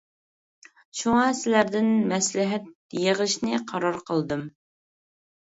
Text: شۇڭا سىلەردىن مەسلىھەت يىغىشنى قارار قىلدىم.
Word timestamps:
شۇڭا 1.01 1.25
سىلەردىن 1.41 1.91
مەسلىھەت 2.13 2.71
يىغىشنى 3.03 3.63
قارار 3.73 4.01
قىلدىم. 4.09 4.43